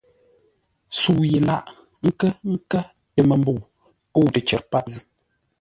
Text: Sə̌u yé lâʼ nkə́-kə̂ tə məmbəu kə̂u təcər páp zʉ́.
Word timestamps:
Sə̌u 0.97 1.21
yé 1.31 1.39
lâʼ 1.47 1.63
nkə́-kə̂ 2.07 2.79
tə 3.15 3.19
məmbəu 3.27 3.59
kə̂u 4.13 4.27
təcər 4.33 4.61
páp 4.71 4.85
zʉ́. 4.93 5.03